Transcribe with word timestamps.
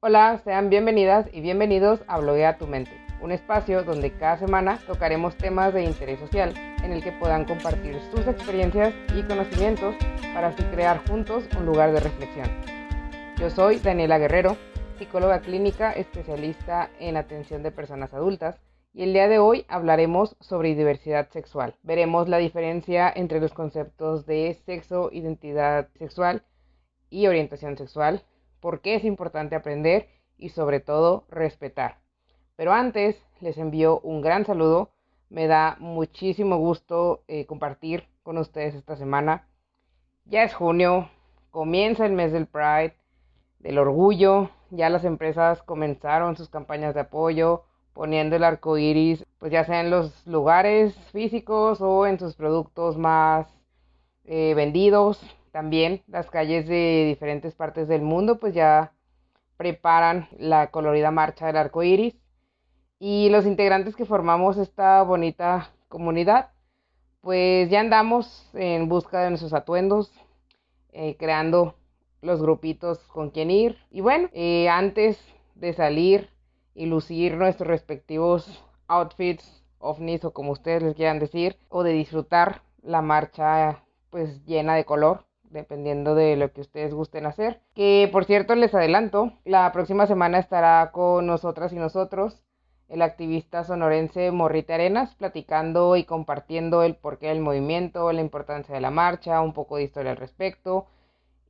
Hola, 0.00 0.40
sean 0.44 0.70
bienvenidas 0.70 1.26
y 1.32 1.40
bienvenidos 1.40 2.04
a 2.06 2.20
Bloguea 2.20 2.56
tu 2.56 2.68
mente, 2.68 2.92
un 3.20 3.32
espacio 3.32 3.82
donde 3.82 4.12
cada 4.12 4.38
semana 4.38 4.78
tocaremos 4.86 5.36
temas 5.36 5.74
de 5.74 5.82
interés 5.82 6.20
social 6.20 6.54
en 6.84 6.92
el 6.92 7.02
que 7.02 7.10
puedan 7.10 7.44
compartir 7.44 8.00
sus 8.12 8.24
experiencias 8.28 8.94
y 9.16 9.24
conocimientos 9.24 9.96
para 10.32 10.48
así 10.48 10.62
crear 10.66 11.04
juntos 11.08 11.48
un 11.58 11.66
lugar 11.66 11.90
de 11.92 11.98
reflexión. 11.98 12.46
Yo 13.38 13.50
soy 13.50 13.80
Daniela 13.80 14.18
Guerrero, 14.18 14.56
psicóloga 14.98 15.40
clínica 15.40 15.90
especialista 15.90 16.90
en 17.00 17.16
atención 17.16 17.64
de 17.64 17.72
personas 17.72 18.14
adultas 18.14 18.60
y 18.94 19.02
el 19.02 19.12
día 19.12 19.26
de 19.26 19.40
hoy 19.40 19.66
hablaremos 19.66 20.36
sobre 20.38 20.76
diversidad 20.76 21.28
sexual. 21.30 21.74
Veremos 21.82 22.28
la 22.28 22.38
diferencia 22.38 23.12
entre 23.12 23.40
los 23.40 23.52
conceptos 23.52 24.26
de 24.26 24.56
sexo, 24.64 25.10
identidad 25.10 25.88
sexual 25.98 26.44
y 27.10 27.26
orientación 27.26 27.76
sexual, 27.76 28.22
por 28.60 28.80
qué 28.80 28.94
es 28.94 29.04
importante 29.04 29.56
aprender 29.56 30.08
y 30.36 30.50
sobre 30.50 30.80
todo 30.80 31.24
respetar. 31.30 31.98
Pero 32.56 32.72
antes 32.72 33.22
les 33.40 33.58
envío 33.58 34.00
un 34.00 34.20
gran 34.20 34.44
saludo. 34.44 34.90
Me 35.30 35.46
da 35.46 35.76
muchísimo 35.78 36.56
gusto 36.56 37.22
eh, 37.28 37.46
compartir 37.46 38.08
con 38.22 38.38
ustedes 38.38 38.74
esta 38.74 38.96
semana. 38.96 39.46
Ya 40.24 40.42
es 40.42 40.54
junio, 40.54 41.10
comienza 41.50 42.04
el 42.04 42.12
mes 42.12 42.32
del 42.32 42.46
Pride, 42.46 42.94
del 43.58 43.78
orgullo. 43.78 44.50
Ya 44.70 44.90
las 44.90 45.04
empresas 45.04 45.62
comenzaron 45.62 46.36
sus 46.36 46.48
campañas 46.48 46.94
de 46.94 47.00
apoyo, 47.00 47.64
poniendo 47.94 48.36
el 48.36 48.44
arco 48.44 48.76
iris, 48.78 49.24
pues 49.38 49.50
ya 49.50 49.64
sea 49.64 49.80
en 49.80 49.90
los 49.90 50.26
lugares 50.26 50.94
físicos 51.12 51.80
o 51.80 52.06
en 52.06 52.18
sus 52.18 52.34
productos 52.34 52.96
más 52.98 53.46
eh, 54.24 54.54
vendidos. 54.54 55.20
También 55.58 56.04
las 56.06 56.30
calles 56.30 56.68
de 56.68 57.04
diferentes 57.08 57.52
partes 57.52 57.88
del 57.88 58.00
mundo 58.00 58.38
pues 58.38 58.54
ya 58.54 58.92
preparan 59.56 60.28
la 60.38 60.70
colorida 60.70 61.10
marcha 61.10 61.48
del 61.48 61.56
arco 61.56 61.82
iris. 61.82 62.14
Y 63.00 63.28
los 63.30 63.44
integrantes 63.44 63.96
que 63.96 64.04
formamos 64.04 64.56
esta 64.56 65.02
bonita 65.02 65.72
comunidad 65.88 66.50
pues 67.22 67.68
ya 67.70 67.80
andamos 67.80 68.48
en 68.54 68.88
busca 68.88 69.22
de 69.22 69.30
nuestros 69.30 69.52
atuendos, 69.52 70.12
eh, 70.92 71.16
creando 71.18 71.74
los 72.22 72.40
grupitos 72.40 73.00
con 73.08 73.30
quien 73.30 73.50
ir. 73.50 73.78
Y 73.90 74.00
bueno, 74.00 74.28
eh, 74.34 74.68
antes 74.68 75.18
de 75.56 75.72
salir 75.72 76.30
y 76.72 76.86
lucir 76.86 77.34
nuestros 77.34 77.66
respectivos 77.66 78.62
outfits, 78.86 79.64
ovnis 79.80 80.24
o 80.24 80.32
como 80.32 80.52
ustedes 80.52 80.84
les 80.84 80.94
quieran 80.94 81.18
decir, 81.18 81.56
o 81.68 81.82
de 81.82 81.94
disfrutar 81.94 82.62
la 82.80 83.02
marcha 83.02 83.82
pues 84.10 84.44
llena 84.46 84.76
de 84.76 84.84
color, 84.84 85.26
dependiendo 85.50 86.14
de 86.14 86.36
lo 86.36 86.52
que 86.52 86.60
ustedes 86.60 86.94
gusten 86.94 87.26
hacer. 87.26 87.60
Que 87.74 88.08
por 88.12 88.24
cierto 88.24 88.54
les 88.54 88.74
adelanto, 88.74 89.32
la 89.44 89.70
próxima 89.72 90.06
semana 90.06 90.38
estará 90.38 90.90
con 90.92 91.26
nosotras 91.26 91.72
y 91.72 91.76
nosotros 91.76 92.42
el 92.88 93.02
activista 93.02 93.64
sonorense 93.64 94.30
Morrita 94.30 94.74
Arenas, 94.74 95.14
platicando 95.14 95.96
y 95.96 96.04
compartiendo 96.04 96.82
el 96.82 96.96
porqué 96.96 97.28
del 97.28 97.40
movimiento, 97.40 98.10
la 98.12 98.22
importancia 98.22 98.74
de 98.74 98.80
la 98.80 98.90
marcha, 98.90 99.42
un 99.42 99.52
poco 99.52 99.76
de 99.76 99.82
historia 99.82 100.12
al 100.12 100.16
respecto. 100.16 100.86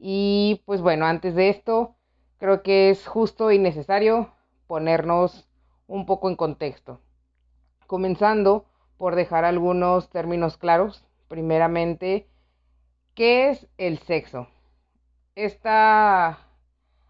Y 0.01 0.63
pues 0.67 0.81
bueno, 0.81 1.07
antes 1.07 1.37
de 1.37 1.49
esto, 1.49 1.95
creo 2.39 2.63
que 2.63 2.91
es 2.91 3.07
justo 3.07 3.53
y 3.53 3.59
necesario 3.59 4.33
ponernos 4.67 5.49
un 5.87 6.07
poco 6.07 6.29
en 6.29 6.37
contexto. 6.37 7.01
Comenzando 7.87 8.67
por 8.97 9.15
dejar 9.15 9.45
algunos 9.45 10.11
términos 10.11 10.57
claros. 10.57 11.05
Primeramente, 11.29 12.27
¿Qué 13.19 13.51
es 13.51 13.67
el 13.79 13.99
sexo? 13.99 14.47
Este 15.35 15.69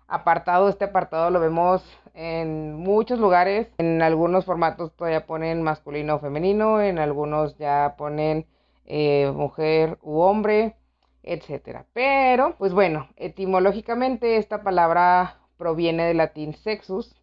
apartado, 0.06 0.70
este 0.70 0.86
apartado 0.86 1.28
lo 1.28 1.38
vemos 1.38 1.84
en 2.14 2.72
muchos 2.76 3.18
lugares. 3.18 3.68
En 3.76 4.00
algunos 4.00 4.46
formatos 4.46 4.96
todavía 4.96 5.26
ponen 5.26 5.62
masculino 5.62 6.14
o 6.14 6.18
femenino, 6.18 6.80
en 6.80 6.98
algunos 6.98 7.58
ya 7.58 7.94
ponen 7.98 8.46
eh, 8.86 9.30
mujer 9.34 9.98
u 10.00 10.20
hombre, 10.20 10.76
etc. 11.24 11.84
Pero, 11.92 12.56
pues 12.56 12.72
bueno, 12.72 13.10
etimológicamente 13.16 14.38
esta 14.38 14.62
palabra 14.62 15.40
proviene 15.58 16.06
del 16.06 16.16
latín 16.16 16.54
sexus, 16.54 17.14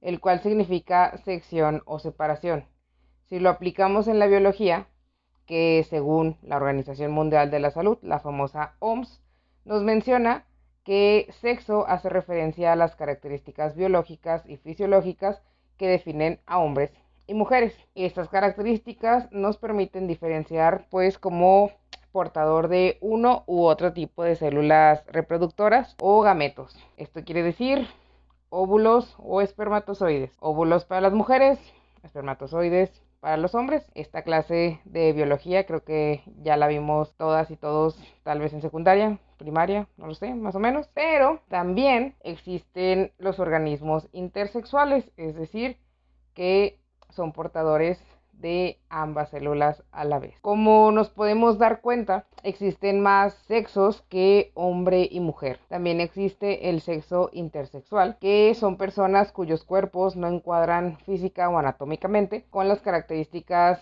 el 0.00 0.20
cual 0.20 0.40
significa 0.40 1.18
sección 1.18 1.82
o 1.84 1.98
separación. 1.98 2.64
Si 3.28 3.38
lo 3.40 3.50
aplicamos 3.50 4.08
en 4.08 4.18
la 4.18 4.26
biología, 4.26 4.86
que 5.52 5.84
según 5.90 6.38
la 6.40 6.56
Organización 6.56 7.12
Mundial 7.12 7.50
de 7.50 7.60
la 7.60 7.70
Salud, 7.70 7.98
la 8.00 8.20
famosa 8.20 8.72
OMS, 8.78 9.20
nos 9.66 9.82
menciona 9.82 10.46
que 10.82 11.28
sexo 11.42 11.86
hace 11.86 12.08
referencia 12.08 12.72
a 12.72 12.76
las 12.76 12.96
características 12.96 13.76
biológicas 13.76 14.48
y 14.48 14.56
fisiológicas 14.56 15.42
que 15.76 15.88
definen 15.88 16.40
a 16.46 16.58
hombres 16.58 16.90
y 17.26 17.34
mujeres. 17.34 17.76
Estas 17.94 18.30
características 18.30 19.30
nos 19.30 19.58
permiten 19.58 20.06
diferenciar 20.06 20.86
pues 20.88 21.18
como 21.18 21.70
portador 22.12 22.68
de 22.68 22.96
uno 23.02 23.44
u 23.46 23.64
otro 23.64 23.92
tipo 23.92 24.24
de 24.24 24.36
células 24.36 25.04
reproductoras 25.06 25.96
o 26.00 26.22
gametos. 26.22 26.74
Esto 26.96 27.24
quiere 27.24 27.42
decir 27.42 27.86
óvulos 28.48 29.16
o 29.18 29.42
espermatozoides. 29.42 30.34
Óvulos 30.40 30.86
para 30.86 31.02
las 31.02 31.12
mujeres, 31.12 31.58
espermatozoides 32.02 33.02
para 33.22 33.36
los 33.36 33.54
hombres. 33.54 33.86
Esta 33.94 34.22
clase 34.22 34.80
de 34.84 35.12
biología 35.12 35.64
creo 35.64 35.84
que 35.84 36.24
ya 36.42 36.56
la 36.56 36.66
vimos 36.66 37.14
todas 37.16 37.52
y 37.52 37.56
todos 37.56 37.96
tal 38.24 38.40
vez 38.40 38.52
en 38.52 38.60
secundaria, 38.60 39.20
primaria, 39.38 39.86
no 39.96 40.08
lo 40.08 40.14
sé, 40.14 40.34
más 40.34 40.56
o 40.56 40.58
menos. 40.58 40.88
Pero 40.92 41.40
también 41.48 42.16
existen 42.24 43.12
los 43.18 43.38
organismos 43.38 44.08
intersexuales, 44.10 45.08
es 45.16 45.36
decir, 45.36 45.78
que 46.34 46.80
son 47.10 47.32
portadores 47.32 48.04
de 48.32 48.80
ambas 48.88 49.30
células 49.30 49.84
a 49.92 50.04
la 50.04 50.18
vez. 50.18 50.34
Como 50.40 50.90
nos 50.90 51.10
podemos 51.10 51.58
dar 51.58 51.80
cuenta, 51.80 52.26
existen 52.42 53.00
más 53.00 53.34
sexos 53.46 54.02
que 54.08 54.52
hombre 54.54 55.08
y 55.10 55.20
mujer. 55.20 55.60
También 55.68 56.00
existe 56.00 56.68
el 56.68 56.80
sexo 56.80 57.30
intersexual, 57.32 58.18
que 58.20 58.54
son 58.54 58.76
personas 58.76 59.32
cuyos 59.32 59.64
cuerpos 59.64 60.16
no 60.16 60.28
encuadran 60.28 60.98
física 60.98 61.48
o 61.48 61.58
anatómicamente 61.58 62.44
con 62.50 62.68
las 62.68 62.80
características 62.80 63.80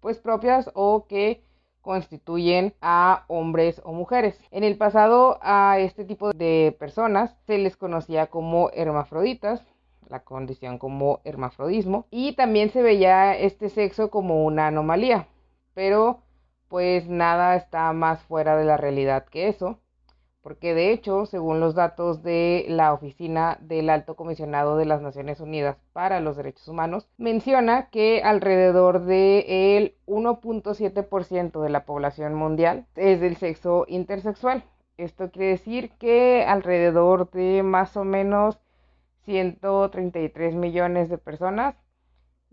pues 0.00 0.18
propias 0.18 0.70
o 0.74 1.06
que 1.06 1.42
constituyen 1.84 2.74
a 2.80 3.24
hombres 3.28 3.80
o 3.84 3.92
mujeres. 3.92 4.40
En 4.50 4.64
el 4.64 4.76
pasado 4.76 5.38
a 5.42 5.78
este 5.78 6.04
tipo 6.04 6.32
de 6.32 6.74
personas 6.78 7.36
se 7.46 7.58
les 7.58 7.76
conocía 7.76 8.26
como 8.26 8.70
hermafroditas 8.72 9.62
la 10.08 10.24
condición 10.24 10.78
como 10.78 11.20
hermafrodismo 11.24 12.06
y 12.10 12.34
también 12.34 12.70
se 12.70 12.82
veía 12.82 13.36
este 13.36 13.68
sexo 13.68 14.10
como 14.10 14.44
una 14.44 14.66
anomalía, 14.68 15.28
pero 15.74 16.20
pues 16.68 17.08
nada 17.08 17.56
está 17.56 17.92
más 17.92 18.22
fuera 18.22 18.56
de 18.56 18.64
la 18.64 18.76
realidad 18.76 19.26
que 19.26 19.48
eso, 19.48 19.78
porque 20.44 20.74
de 20.74 20.92
hecho, 20.92 21.24
según 21.24 21.58
los 21.58 21.74
datos 21.74 22.22
de 22.22 22.66
la 22.68 22.92
Oficina 22.92 23.56
del 23.62 23.88
Alto 23.88 24.14
Comisionado 24.14 24.76
de 24.76 24.84
las 24.84 25.00
Naciones 25.00 25.40
Unidas 25.40 25.78
para 25.94 26.20
los 26.20 26.36
Derechos 26.36 26.68
Humanos, 26.68 27.08
menciona 27.16 27.88
que 27.88 28.22
alrededor 28.22 29.04
del 29.06 29.94
1.7% 30.06 31.62
de 31.62 31.70
la 31.70 31.86
población 31.86 32.34
mundial 32.34 32.86
es 32.94 33.22
del 33.22 33.36
sexo 33.36 33.86
intersexual. 33.88 34.64
Esto 34.98 35.30
quiere 35.30 35.52
decir 35.52 35.92
que 35.98 36.44
alrededor 36.46 37.30
de 37.30 37.62
más 37.62 37.96
o 37.96 38.04
menos 38.04 38.60
133 39.24 40.54
millones 40.54 41.08
de 41.08 41.18
personas 41.18 41.74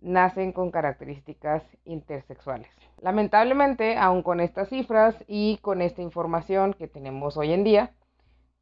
nacen 0.02 0.52
con 0.52 0.72
características 0.72 1.64
intersexuales. 1.86 2.70
Lamentablemente, 3.02 3.98
aun 3.98 4.24
con 4.24 4.40
estas 4.40 4.70
cifras 4.70 5.16
y 5.28 5.58
con 5.62 5.82
esta 5.82 6.02
información 6.02 6.74
que 6.74 6.88
tenemos 6.88 7.38
hoy 7.38 7.54
en 7.54 7.64
día, 7.64 7.92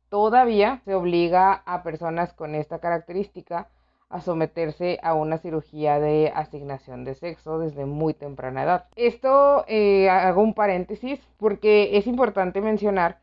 todavía 0.09 0.81
se 0.85 0.95
obliga 0.95 1.53
a 1.65 1.83
personas 1.83 2.33
con 2.33 2.55
esta 2.55 2.79
característica 2.79 3.69
a 4.09 4.21
someterse 4.21 4.99
a 5.03 5.13
una 5.13 5.37
cirugía 5.37 5.99
de 5.99 6.31
asignación 6.33 7.05
de 7.05 7.13
sexo 7.13 7.59
desde 7.59 7.85
muy 7.85 8.15
temprana 8.15 8.63
edad. 8.63 8.85
Esto 8.95 9.63
eh, 9.67 10.09
hago 10.09 10.41
un 10.41 10.55
paréntesis 10.55 11.19
porque 11.37 11.97
es 11.97 12.07
importante 12.07 12.59
mencionar 12.59 13.19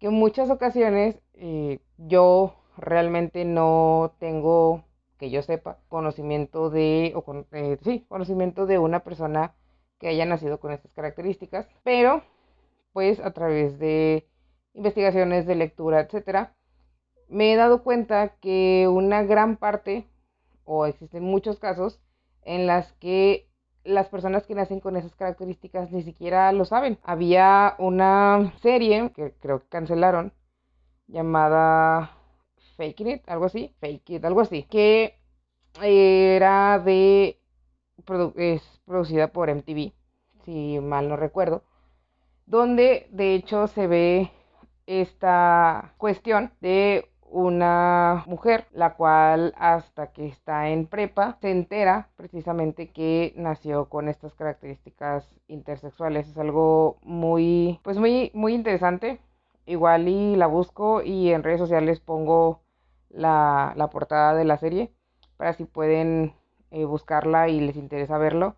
que 0.00 0.08
en 0.08 0.14
muchas 0.14 0.50
ocasiones 0.50 1.16
eh, 1.34 1.78
yo 1.96 2.56
realmente 2.76 3.44
no 3.44 4.14
tengo, 4.18 4.84
que 5.18 5.30
yo 5.30 5.42
sepa, 5.42 5.78
conocimiento 5.88 6.70
de, 6.70 7.12
o 7.14 7.22
con, 7.22 7.46
eh, 7.52 7.78
sí, 7.82 8.04
conocimiento 8.08 8.66
de 8.66 8.78
una 8.78 9.00
persona 9.00 9.54
que 9.98 10.08
haya 10.08 10.26
nacido 10.26 10.60
con 10.60 10.72
estas 10.72 10.92
características, 10.92 11.68
pero 11.82 12.22
pues 12.92 13.20
a 13.20 13.32
través 13.32 13.78
de 13.78 14.28
investigaciones 14.74 15.46
de 15.46 15.54
lectura, 15.54 16.00
etcétera, 16.00 16.54
me 17.28 17.52
he 17.52 17.56
dado 17.56 17.82
cuenta 17.82 18.36
que 18.40 18.88
una 18.88 19.22
gran 19.22 19.56
parte, 19.56 20.06
o 20.64 20.86
existen 20.86 21.22
muchos 21.22 21.58
casos, 21.58 22.00
en 22.42 22.66
las 22.66 22.92
que 22.94 23.48
las 23.84 24.08
personas 24.08 24.46
que 24.46 24.54
nacen 24.54 24.80
con 24.80 24.96
esas 24.96 25.14
características 25.14 25.90
ni 25.92 26.02
siquiera 26.02 26.52
lo 26.52 26.64
saben. 26.64 26.98
Había 27.02 27.74
una 27.78 28.52
serie 28.60 29.10
que 29.14 29.32
creo 29.40 29.60
que 29.60 29.68
cancelaron 29.68 30.32
llamada 31.06 32.15
Fake 32.76 33.00
It, 33.00 33.28
algo 33.28 33.46
así, 33.46 33.74
Fake 33.80 34.10
It, 34.10 34.24
algo 34.24 34.40
así, 34.40 34.64
que 34.64 35.18
era 35.82 36.78
de, 36.78 37.40
es 38.36 38.80
producida 38.84 39.28
por 39.28 39.50
MTV, 39.50 39.92
si 40.44 40.78
mal 40.80 41.08
no 41.08 41.16
recuerdo, 41.16 41.62
donde 42.46 43.08
de 43.10 43.34
hecho 43.34 43.66
se 43.66 43.86
ve 43.86 44.30
esta 44.86 45.94
cuestión 45.98 46.52
de 46.60 47.10
una 47.28 48.24
mujer, 48.26 48.66
la 48.72 48.94
cual 48.94 49.52
hasta 49.58 50.12
que 50.12 50.26
está 50.26 50.68
en 50.70 50.86
prepa 50.86 51.38
se 51.40 51.50
entera 51.50 52.08
precisamente 52.16 52.90
que 52.90 53.34
nació 53.36 53.88
con 53.88 54.08
estas 54.08 54.34
características 54.34 55.28
intersexuales. 55.48 56.28
Es 56.28 56.38
algo 56.38 56.98
muy, 57.02 57.80
pues 57.82 57.98
muy, 57.98 58.30
muy 58.34 58.54
interesante. 58.54 59.20
Igual 59.66 60.08
y 60.08 60.36
la 60.36 60.46
busco 60.46 61.02
y 61.02 61.32
en 61.32 61.42
redes 61.42 61.58
sociales 61.58 62.00
pongo 62.00 62.60
la, 63.16 63.88
portada 63.92 64.34
de 64.34 64.44
la 64.44 64.58
serie 64.58 64.92
para 65.36 65.52
si 65.54 65.64
pueden 65.64 66.34
eh, 66.70 66.84
buscarla 66.84 67.48
y 67.48 67.60
les 67.60 67.76
interesa 67.76 68.18
verlo 68.18 68.56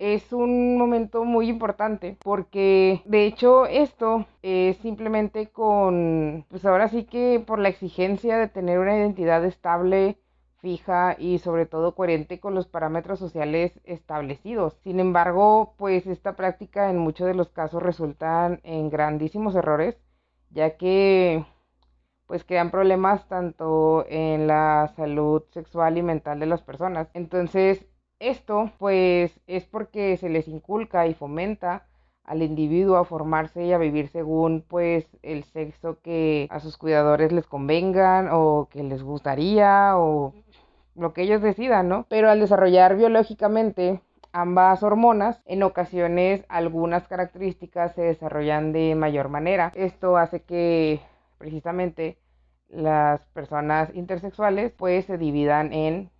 es 0.00 0.32
un 0.32 0.78
momento 0.78 1.24
muy 1.24 1.48
importante 1.48 2.16
porque 2.24 3.02
de 3.04 3.26
hecho 3.26 3.66
esto 3.66 4.26
es 4.42 4.78
simplemente 4.78 5.48
con, 5.50 6.46
pues 6.48 6.64
ahora 6.64 6.88
sí 6.88 7.04
que 7.04 7.44
por 7.46 7.58
la 7.58 7.68
exigencia 7.68 8.38
de 8.38 8.48
tener 8.48 8.78
una 8.78 8.96
identidad 8.96 9.44
estable, 9.44 10.16
fija 10.56 11.16
y 11.18 11.38
sobre 11.38 11.66
todo 11.66 11.94
coherente 11.94 12.40
con 12.40 12.54
los 12.54 12.66
parámetros 12.66 13.18
sociales 13.18 13.78
establecidos. 13.84 14.78
Sin 14.82 15.00
embargo, 15.00 15.74
pues 15.76 16.06
esta 16.06 16.34
práctica 16.34 16.90
en 16.90 16.98
muchos 16.98 17.26
de 17.26 17.34
los 17.34 17.50
casos 17.50 17.82
resultan 17.82 18.60
en 18.64 18.88
grandísimos 18.88 19.54
errores, 19.54 19.98
ya 20.50 20.78
que 20.78 21.44
pues 22.30 22.44
crean 22.44 22.70
problemas 22.70 23.26
tanto 23.26 24.06
en 24.08 24.46
la 24.46 24.92
salud 24.94 25.42
sexual 25.50 25.98
y 25.98 26.02
mental 26.02 26.38
de 26.38 26.46
las 26.46 26.62
personas. 26.62 27.08
Entonces, 27.12 27.84
esto 28.20 28.70
pues 28.78 29.40
es 29.48 29.64
porque 29.64 30.16
se 30.16 30.28
les 30.28 30.46
inculca 30.46 31.08
y 31.08 31.14
fomenta 31.14 31.88
al 32.22 32.44
individuo 32.44 32.98
a 32.98 33.04
formarse 33.04 33.64
y 33.64 33.72
a 33.72 33.78
vivir 33.78 34.06
según 34.10 34.64
pues 34.68 35.08
el 35.22 35.42
sexo 35.42 35.98
que 36.02 36.46
a 36.50 36.60
sus 36.60 36.76
cuidadores 36.76 37.32
les 37.32 37.48
convengan 37.48 38.28
o 38.30 38.68
que 38.70 38.84
les 38.84 39.02
gustaría 39.02 39.98
o 39.98 40.32
lo 40.94 41.12
que 41.12 41.22
ellos 41.22 41.42
decidan, 41.42 41.88
¿no? 41.88 42.06
Pero 42.08 42.30
al 42.30 42.38
desarrollar 42.38 42.96
biológicamente 42.96 44.02
ambas 44.30 44.84
hormonas, 44.84 45.42
en 45.46 45.64
ocasiones 45.64 46.44
algunas 46.48 47.08
características 47.08 47.96
se 47.96 48.02
desarrollan 48.02 48.72
de 48.72 48.94
mayor 48.94 49.30
manera. 49.30 49.72
Esto 49.74 50.16
hace 50.16 50.42
que 50.42 51.00
precisamente 51.40 52.18
las 52.68 53.24
personas 53.28 53.90
intersexuales 53.94 54.72
pues 54.72 55.06
se 55.06 55.16
dividan 55.16 55.72
en 55.72 56.10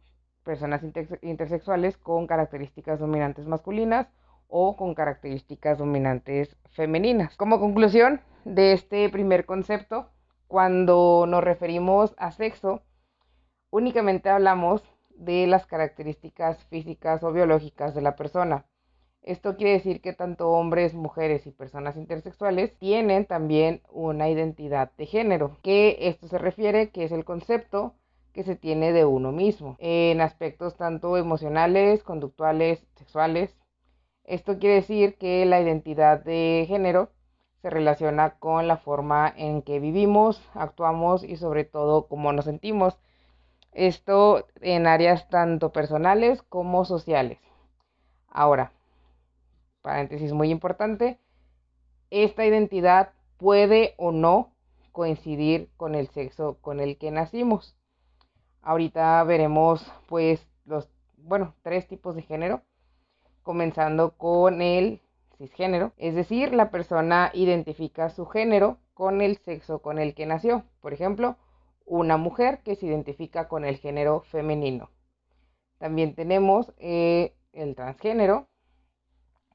personas 0.42 0.82
intersexuales 1.20 1.98
con 1.98 2.26
características 2.26 2.98
dominantes 2.98 3.46
masculinas 3.46 4.08
o 4.48 4.76
con 4.76 4.94
características 4.94 5.76
dominantes 5.78 6.56
femeninas. 6.70 7.36
Como 7.36 7.60
conclusión 7.60 8.22
de 8.44 8.72
este 8.72 9.08
primer 9.10 9.44
concepto, 9.44 10.08
cuando 10.48 11.26
nos 11.28 11.44
referimos 11.44 12.14
a 12.16 12.32
sexo, 12.32 12.82
únicamente 13.68 14.30
hablamos 14.30 14.82
de 15.10 15.46
las 15.46 15.66
características 15.66 16.64
físicas 16.64 17.22
o 17.22 17.30
biológicas 17.30 17.94
de 17.94 18.00
la 18.00 18.16
persona. 18.16 18.64
Esto 19.22 19.56
quiere 19.56 19.74
decir 19.74 20.00
que 20.00 20.14
tanto 20.14 20.50
hombres, 20.50 20.94
mujeres 20.94 21.46
y 21.46 21.50
personas 21.50 21.96
intersexuales 21.96 22.76
tienen 22.78 23.26
también 23.26 23.82
una 23.90 24.30
identidad 24.30 24.92
de 24.96 25.06
género, 25.06 25.58
que 25.62 25.98
esto 26.08 26.26
se 26.26 26.38
refiere 26.38 26.90
que 26.90 27.04
es 27.04 27.12
el 27.12 27.24
concepto 27.24 27.94
que 28.32 28.44
se 28.44 28.56
tiene 28.56 28.92
de 28.92 29.04
uno 29.04 29.30
mismo, 29.32 29.76
en 29.78 30.20
aspectos 30.20 30.76
tanto 30.76 31.16
emocionales, 31.16 32.02
conductuales, 32.02 32.86
sexuales. 32.96 33.54
Esto 34.24 34.58
quiere 34.58 34.76
decir 34.76 35.16
que 35.18 35.44
la 35.44 35.60
identidad 35.60 36.24
de 36.24 36.64
género 36.66 37.10
se 37.60 37.68
relaciona 37.68 38.38
con 38.38 38.68
la 38.68 38.78
forma 38.78 39.32
en 39.36 39.62
que 39.62 39.80
vivimos, 39.80 40.42
actuamos 40.54 41.24
y 41.24 41.36
sobre 41.36 41.64
todo 41.64 42.06
cómo 42.08 42.32
nos 42.32 42.46
sentimos. 42.46 42.98
Esto 43.72 44.46
en 44.62 44.86
áreas 44.86 45.28
tanto 45.28 45.72
personales 45.72 46.42
como 46.42 46.84
sociales. 46.84 47.38
Ahora, 48.28 48.72
paréntesis 49.82 50.32
muy 50.32 50.50
importante, 50.50 51.18
esta 52.10 52.44
identidad 52.44 53.12
puede 53.36 53.94
o 53.96 54.12
no 54.12 54.52
coincidir 54.92 55.70
con 55.76 55.94
el 55.94 56.08
sexo 56.08 56.58
con 56.60 56.80
el 56.80 56.98
que 56.98 57.10
nacimos. 57.10 57.76
Ahorita 58.62 59.22
veremos 59.24 59.90
pues 60.08 60.46
los, 60.64 60.90
bueno, 61.16 61.54
tres 61.62 61.86
tipos 61.86 62.14
de 62.14 62.22
género, 62.22 62.62
comenzando 63.42 64.16
con 64.16 64.60
el 64.60 65.00
cisgénero, 65.38 65.92
es 65.96 66.14
decir, 66.14 66.52
la 66.52 66.70
persona 66.70 67.30
identifica 67.32 68.10
su 68.10 68.26
género 68.26 68.78
con 68.92 69.22
el 69.22 69.38
sexo 69.38 69.80
con 69.80 69.98
el 69.98 70.14
que 70.14 70.26
nació. 70.26 70.64
Por 70.82 70.92
ejemplo, 70.92 71.36
una 71.86 72.18
mujer 72.18 72.60
que 72.62 72.76
se 72.76 72.86
identifica 72.86 73.48
con 73.48 73.64
el 73.64 73.78
género 73.78 74.20
femenino. 74.30 74.90
También 75.78 76.14
tenemos 76.14 76.74
eh, 76.76 77.34
el 77.54 77.74
transgénero, 77.74 78.49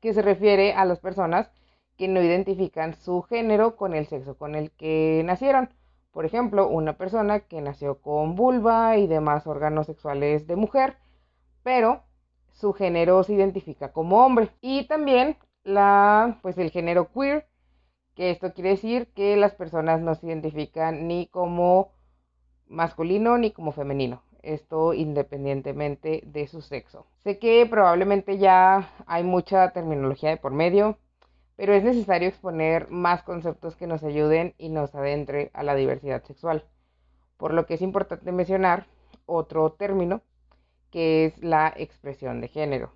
que 0.02 0.14
se 0.14 0.22
refiere 0.22 0.74
a 0.74 0.86
las 0.86 1.00
personas 1.00 1.52
que 1.98 2.08
no 2.08 2.22
identifican 2.22 2.96
su 2.96 3.22
género 3.24 3.76
con 3.76 3.94
el 3.94 4.08
sexo 4.08 4.38
con 4.38 4.56
el 4.56 4.72
que 4.72 5.22
nacieron. 5.26 5.70
Por 6.12 6.26
ejemplo, 6.26 6.68
una 6.68 6.98
persona 6.98 7.42
que 7.42 7.62
nació 7.62 8.02
con 8.02 8.36
vulva 8.36 8.98
y 8.98 9.08
demás 9.08 9.48
órganos 9.48 9.88
sexuales 9.88 10.48
de 10.48 10.56
mujer, 10.56 10.98
pero 11.64 12.04
su 12.54 12.74
género 12.74 13.24
se 13.24 13.34
identifica 13.34 13.92
como 13.92 14.26
hombre. 14.26 14.50
Y 14.62 14.88
también 14.88 15.38
la, 15.64 16.40
pues 16.42 16.58
el 16.58 16.72
género 16.72 17.12
queer, 17.12 17.48
que 18.16 18.32
esto 18.32 18.54
quiere 18.54 18.72
decir 18.72 19.12
que 19.14 19.36
las 19.36 19.54
personas 19.56 20.02
no 20.02 20.16
se 20.16 20.28
identifican 20.28 21.08
ni 21.08 21.28
como 21.28 21.92
masculino 22.68 23.38
ni 23.38 23.52
como 23.52 23.72
femenino. 23.74 24.24
Esto 24.46 24.94
independientemente 24.94 26.22
de 26.26 26.48
su 26.48 26.62
sexo. 26.62 27.06
Sé 27.24 27.40
que 27.40 27.66
probablemente 27.66 28.38
ya 28.38 28.94
hay 29.08 29.24
mucha 29.24 29.72
terminología 29.72 30.30
de 30.30 30.38
por 30.38 30.52
medio 30.52 30.98
pero 31.56 31.74
es 31.74 31.84
necesario 31.84 32.28
exponer 32.28 32.90
más 32.90 33.24
conceptos 33.24 33.76
que 33.76 33.88
nos 33.88 34.04
ayuden 34.04 34.54
y 34.58 34.70
nos 34.70 34.94
adentre 34.94 35.52
a 35.54 35.64
la 35.64 35.76
diversidad 35.76 36.24
sexual. 36.24 36.66
Por 37.38 37.54
lo 37.54 37.66
que 37.66 37.76
es 37.76 37.82
importante 37.82 38.32
mencionar 38.32 38.88
otro 39.26 39.72
término 39.72 40.22
que 40.92 41.26
es 41.26 41.44
la 41.44 41.74
expresión 41.76 42.42
de 42.42 42.48
género, 42.48 42.94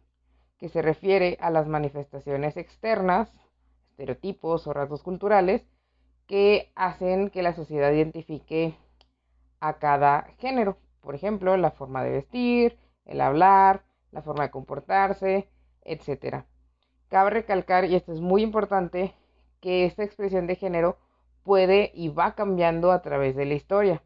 que 0.58 0.70
se 0.70 0.82
refiere 0.82 1.38
a 1.41 1.50
las 1.50 1.68
manifestaciones 1.68 2.58
externas, 2.58 3.32
estereotipos 3.91 4.68
o 4.68 4.74
rasgos 4.74 5.03
culturales 5.03 5.65
que 6.27 6.72
hacen 6.75 7.29
que 7.29 7.41
la 7.41 7.53
sociedad 7.53 7.91
identifique 7.91 8.77
a 9.60 9.79
cada 9.79 10.27
género. 10.38 10.77
Por 11.01 11.15
ejemplo, 11.15 11.56
la 11.58 11.72
forma 11.72 12.03
de 12.03 12.12
vestir, 12.12 12.77
el 13.06 13.22
hablar, 13.22 13.84
la 14.12 14.22
forma 14.22 14.44
de 14.44 14.51
comportarse, 14.51 15.50
etc. 15.84 16.46
Cabe 17.08 17.29
recalcar, 17.29 17.86
y 17.86 17.96
esto 17.96 18.12
es 18.12 18.22
muy 18.22 18.44
importante, 18.44 19.13
que 19.62 19.86
esta 19.86 20.03
expresión 20.03 20.48
de 20.48 20.56
género 20.56 20.98
puede 21.44 21.91
y 21.94 22.10
va 22.10 22.36
cambiando 22.36 22.91
a 22.91 23.01
través 23.01 23.36
de 23.36 23.46
la 23.46 23.56
historia. 23.56 24.03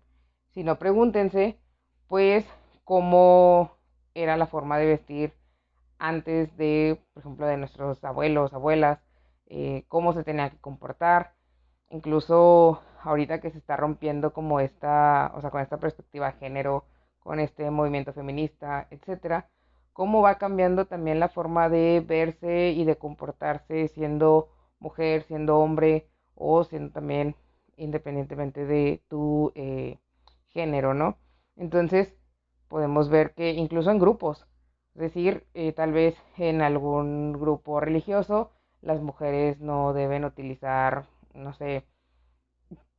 Si 0.52 0.64
no, 0.64 0.80
pregúntense, 0.80 1.60
pues, 2.08 2.46
cómo 2.84 3.78
era 4.14 4.38
la 4.38 4.48
forma 4.48 4.78
de 4.78 4.86
vestir 4.86 5.34
antes 5.98 6.56
de, 6.58 7.02
por 7.14 7.22
ejemplo, 7.22 7.46
de 7.48 7.58
nuestros 7.58 8.04
abuelos, 8.04 8.54
abuelas, 8.54 9.00
eh, 9.48 9.86
cómo 9.88 10.14
se 10.14 10.24
tenía 10.24 10.50
que 10.50 10.60
comportar. 10.60 11.34
Incluso 11.90 12.82
ahorita 13.04 13.40
que 13.42 13.52
se 13.52 13.58
está 13.58 13.78
rompiendo 13.78 14.34
como 14.34 14.60
esta, 14.60 15.32
o 15.36 15.42
sea, 15.42 15.52
con 15.52 15.62
esta 15.62 15.78
perspectiva 15.78 16.32
género, 16.34 16.86
con 17.20 17.40
este 17.40 17.70
movimiento 17.72 18.14
feminista, 18.14 18.88
etcétera, 18.92 19.50
cómo 19.94 20.22
va 20.22 20.38
cambiando 20.38 20.86
también 20.86 21.20
la 21.20 21.30
forma 21.30 21.70
de 21.70 22.04
verse 22.06 22.72
y 22.72 22.84
de 22.86 22.98
comportarse 22.98 23.88
siendo 23.90 24.50
mujer, 24.80 25.24
siendo 25.24 25.60
hombre 25.60 26.08
o 26.36 26.64
siendo 26.64 26.92
también 26.92 27.36
independientemente 27.78 28.66
de 28.66 29.02
tu 29.08 29.52
eh, 29.56 30.00
género, 30.50 30.94
¿no? 30.94 31.18
Entonces 31.56 32.14
podemos 32.68 33.10
ver 33.10 33.34
que 33.34 33.52
incluso 33.52 33.92
en 33.92 34.00
grupos, 34.00 34.48
es 34.96 35.02
decir, 35.02 35.46
eh, 35.54 35.74
tal 35.74 35.92
vez 35.94 36.16
en 36.38 36.62
algún 36.62 37.34
grupo 37.34 37.80
religioso 37.80 38.52
las 38.82 39.02
mujeres 39.02 39.60
no 39.62 39.94
deben 39.94 40.26
utilizar, 40.26 41.06
no 41.34 41.54
sé, 41.54 41.86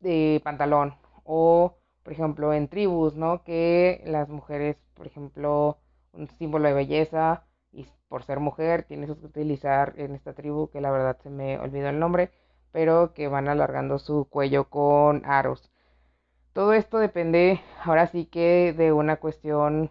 de 0.05 0.41
pantalón 0.45 0.95
o, 1.25 1.75
por 2.05 2.13
ejemplo, 2.13 2.53
en 2.53 2.69
tribus, 2.69 3.17
¿no? 3.17 3.43
Que 3.43 4.03
las 4.07 4.29
mujeres, 4.29 4.77
por 4.95 5.07
ejemplo, 5.07 5.79
un 6.13 6.29
símbolo 6.29 6.69
de 6.69 6.75
belleza 6.75 7.45
y 7.73 7.87
por 8.09 8.23
ser 8.23 8.39
mujer 8.39 8.85
tienes 8.85 9.11
que 9.11 9.27
utilizar 9.27 9.95
en 9.97 10.15
esta 10.15 10.35
tribu, 10.35 10.71
que 10.71 10.81
la 10.81 10.93
verdad 10.93 11.19
se 11.23 11.31
me 11.31 11.59
olvidó 11.59 11.89
el 11.89 11.99
nombre, 11.99 12.31
pero 12.71 13.15
que 13.15 13.29
van 13.29 13.49
alargando 13.49 13.99
su 13.99 14.27
cuello 14.29 14.69
con 14.71 15.23
aros. 15.25 15.71
Todo 16.53 16.73
esto 16.75 16.99
depende 16.99 17.61
ahora 17.83 18.07
sí 18.07 18.27
que 18.27 18.75
de 18.77 18.93
una 18.93 19.17
cuestión 19.17 19.91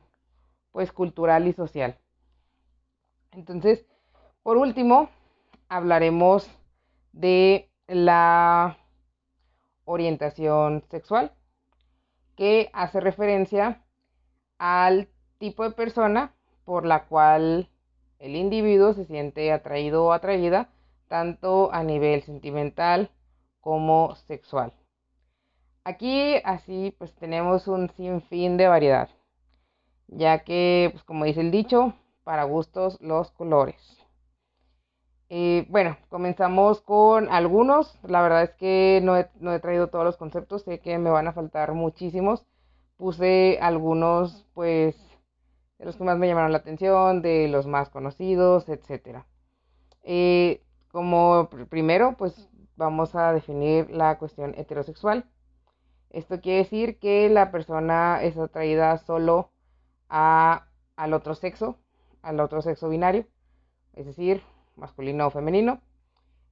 pues 0.71 0.91
cultural 0.91 1.47
y 1.47 1.53
social. 1.53 1.97
Entonces, 3.31 3.85
por 4.43 4.57
último, 4.57 5.09
hablaremos 5.69 6.49
de 7.13 7.69
la 7.87 8.77
orientación 9.85 10.83
sexual, 10.89 11.33
que 12.35 12.69
hace 12.73 12.99
referencia 12.99 13.83
al 14.57 15.09
tipo 15.37 15.63
de 15.63 15.71
persona 15.71 16.33
por 16.65 16.85
la 16.85 17.05
cual 17.05 17.69
el 18.19 18.35
individuo 18.35 18.93
se 18.93 19.05
siente 19.05 19.51
atraído 19.51 20.05
o 20.05 20.13
atraída 20.13 20.69
tanto 21.07 21.71
a 21.73 21.83
nivel 21.83 22.23
sentimental 22.23 23.11
como 23.59 24.15
sexual. 24.15 24.73
Aquí 25.83 26.35
así 26.45 26.95
pues 26.97 27.13
tenemos 27.15 27.67
un 27.67 27.89
sinfín 27.89 28.55
de 28.55 28.67
variedad, 28.67 29.09
ya 30.07 30.43
que 30.45 30.89
pues 30.91 31.03
como 31.03 31.25
dice 31.25 31.41
el 31.41 31.51
dicho, 31.51 31.93
para 32.23 32.45
gustos 32.45 32.97
los 33.01 33.31
colores. 33.31 34.02
Eh, 35.35 35.65
bueno, 35.67 35.97
comenzamos 36.09 36.81
con 36.81 37.27
algunos. 37.29 37.97
La 38.03 38.21
verdad 38.21 38.43
es 38.43 38.51
que 38.51 38.99
no 39.01 39.17
he, 39.17 39.59
traído 39.59 39.87
todos 39.87 40.05
los 40.05 40.15
conceptos, 40.15 40.61
sé 40.61 40.79
que 40.79 40.99
me 40.99 41.09
van 41.09 41.27
a 41.27 41.33
faltar 41.33 41.73
muchísimos. 41.73 42.45
Puse 42.97 43.57
algunos, 43.59 44.45
pues, 44.53 44.95
de 45.79 45.85
los 45.85 45.95
que 45.95 46.03
más 46.03 46.19
me 46.19 46.27
llamaron 46.27 46.51
la 46.51 46.59
atención, 46.59 47.23
de 47.23 47.47
los 47.47 47.65
más 47.65 47.89
conocidos, 47.89 48.69
etc. 48.69 49.23
Eh, 50.03 50.61
como 50.91 51.49
primero, 51.67 52.15
pues 52.15 52.47
vamos 52.75 53.15
a 53.15 53.33
definir 53.33 53.89
la 53.89 54.19
cuestión 54.19 54.53
heterosexual. 54.55 55.25
Esto 56.11 56.41
quiere 56.41 56.59
decir 56.59 56.99
que 56.99 57.27
la 57.29 57.49
persona 57.49 58.21
es 58.21 58.37
atraída 58.37 58.99
solo 58.99 59.49
a, 60.09 60.67
al 60.95 61.13
otro 61.15 61.33
sexo, 61.33 61.79
al 62.21 62.39
otro 62.39 62.61
sexo 62.61 62.87
binario, 62.87 63.25
es 63.93 64.05
decir, 64.05 64.43
masculino 64.75 65.27
o 65.27 65.31
femenino. 65.31 65.81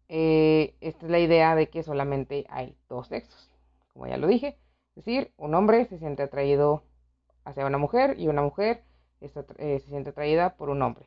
Eh, 0.09 0.75
esta 0.81 1.05
es 1.05 1.11
la 1.11 1.19
idea 1.19 1.55
de 1.55 1.69
que 1.69 1.83
solamente 1.83 2.45
hay 2.49 2.75
dos 2.89 3.07
sexos, 3.07 3.49
como 3.93 4.07
ya 4.07 4.17
lo 4.17 4.27
dije. 4.27 4.57
Es 4.95 5.05
decir, 5.05 5.33
un 5.37 5.55
hombre 5.55 5.85
se 5.85 5.97
siente 5.97 6.23
atraído 6.23 6.83
hacia 7.45 7.65
una 7.65 7.77
mujer 7.77 8.19
y 8.19 8.27
una 8.27 8.41
mujer 8.41 8.83
eh, 9.21 9.79
se 9.79 9.87
siente 9.87 10.09
atraída 10.09 10.55
por 10.57 10.69
un 10.69 10.81
hombre. 10.81 11.05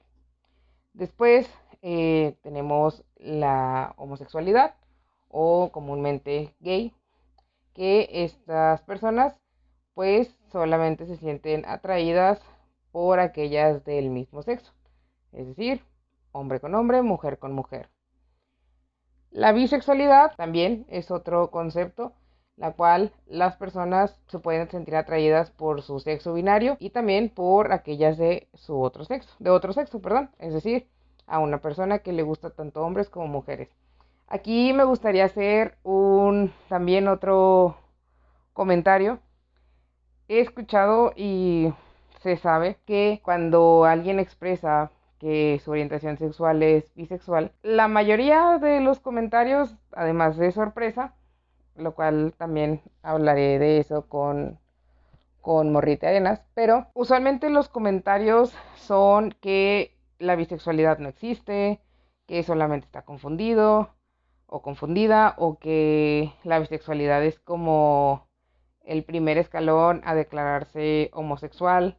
Después 0.94 1.50
eh, 1.82 2.36
tenemos 2.42 3.04
la 3.16 3.92
homosexualidad 3.96 4.74
o 5.28 5.70
comúnmente 5.72 6.54
gay, 6.60 6.94
que 7.74 8.08
estas 8.10 8.80
personas 8.82 9.38
pues 9.94 10.34
solamente 10.50 11.06
se 11.06 11.16
sienten 11.16 11.64
atraídas 11.66 12.40
por 12.92 13.18
aquellas 13.18 13.84
del 13.84 14.10
mismo 14.10 14.42
sexo, 14.42 14.72
es 15.32 15.48
decir, 15.48 15.82
hombre 16.34 16.60
con 16.60 16.74
hombre, 16.74 17.00
mujer 17.00 17.38
con 17.38 17.52
mujer. 17.52 17.88
La 19.30 19.52
bisexualidad 19.52 20.34
también 20.36 20.84
es 20.88 21.10
otro 21.10 21.50
concepto, 21.50 22.12
la 22.56 22.72
cual 22.72 23.12
las 23.26 23.56
personas 23.56 24.20
se 24.28 24.38
pueden 24.38 24.68
sentir 24.68 24.96
atraídas 24.96 25.50
por 25.50 25.82
su 25.82 26.00
sexo 26.00 26.34
binario 26.34 26.76
y 26.78 26.90
también 26.90 27.30
por 27.30 27.72
aquellas 27.72 28.18
de 28.18 28.48
su 28.54 28.80
otro 28.80 29.04
sexo, 29.04 29.34
de 29.38 29.50
otro 29.50 29.72
sexo, 29.72 30.00
perdón, 30.00 30.30
es 30.38 30.52
decir, 30.52 30.88
a 31.26 31.38
una 31.38 31.58
persona 31.58 32.00
que 32.00 32.12
le 32.12 32.22
gusta 32.22 32.50
tanto 32.50 32.84
hombres 32.84 33.08
como 33.08 33.26
mujeres. 33.26 33.68
Aquí 34.26 34.72
me 34.72 34.84
gustaría 34.84 35.24
hacer 35.24 35.78
un 35.82 36.52
también 36.68 37.08
otro 37.08 37.76
comentario. 38.52 39.20
He 40.28 40.40
escuchado 40.40 41.12
y 41.16 41.72
se 42.22 42.36
sabe 42.36 42.78
que 42.86 43.20
cuando 43.22 43.84
alguien 43.84 44.18
expresa 44.18 44.90
que 45.18 45.60
su 45.64 45.70
orientación 45.70 46.18
sexual 46.18 46.62
es 46.62 46.92
bisexual, 46.94 47.52
la 47.62 47.88
mayoría 47.88 48.58
de 48.58 48.80
los 48.80 49.00
comentarios, 49.00 49.76
además 49.92 50.36
de 50.36 50.52
sorpresa, 50.52 51.14
lo 51.76 51.94
cual 51.94 52.34
también 52.36 52.82
hablaré 53.02 53.58
de 53.58 53.78
eso 53.78 54.08
con, 54.08 54.58
con 55.40 55.72
Morrite 55.72 56.06
Arenas, 56.06 56.42
pero 56.54 56.88
usualmente 56.94 57.50
los 57.50 57.68
comentarios 57.68 58.54
son 58.76 59.34
que 59.40 59.96
la 60.18 60.36
bisexualidad 60.36 60.98
no 60.98 61.08
existe, 61.08 61.80
que 62.26 62.42
solamente 62.42 62.86
está 62.86 63.02
confundido 63.02 63.94
o 64.46 64.62
confundida, 64.62 65.34
o 65.38 65.58
que 65.58 66.32
la 66.44 66.58
bisexualidad 66.58 67.24
es 67.24 67.40
como 67.40 68.28
el 68.82 69.04
primer 69.04 69.38
escalón 69.38 70.02
a 70.04 70.14
declararse 70.14 71.10
homosexual, 71.12 71.98